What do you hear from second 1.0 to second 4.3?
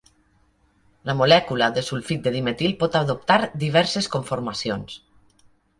La molècula de sulfit de dimetil pot adoptar diverses